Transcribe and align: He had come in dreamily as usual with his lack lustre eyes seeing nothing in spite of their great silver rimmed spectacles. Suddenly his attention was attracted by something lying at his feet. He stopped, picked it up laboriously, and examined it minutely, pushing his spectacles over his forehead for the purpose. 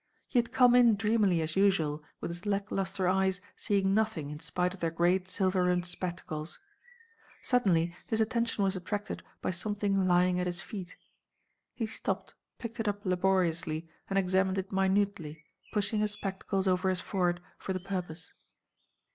He 0.27 0.39
had 0.39 0.51
come 0.51 0.73
in 0.73 0.95
dreamily 0.95 1.41
as 1.43 1.55
usual 1.55 2.01
with 2.21 2.31
his 2.31 2.47
lack 2.47 2.71
lustre 2.71 3.07
eyes 3.07 3.39
seeing 3.55 3.93
nothing 3.93 4.31
in 4.31 4.39
spite 4.39 4.73
of 4.73 4.79
their 4.79 4.89
great 4.89 5.29
silver 5.29 5.65
rimmed 5.65 5.85
spectacles. 5.85 6.57
Suddenly 7.43 7.95
his 8.07 8.19
attention 8.19 8.63
was 8.63 8.75
attracted 8.75 9.21
by 9.43 9.51
something 9.51 9.93
lying 10.07 10.39
at 10.39 10.47
his 10.47 10.59
feet. 10.59 10.95
He 11.75 11.85
stopped, 11.85 12.33
picked 12.57 12.79
it 12.79 12.87
up 12.87 13.05
laboriously, 13.05 13.91
and 14.09 14.17
examined 14.17 14.57
it 14.57 14.71
minutely, 14.71 15.45
pushing 15.71 15.99
his 15.99 16.13
spectacles 16.13 16.67
over 16.67 16.89
his 16.89 16.99
forehead 16.99 17.39
for 17.59 17.71
the 17.71 17.79
purpose. 17.79 18.33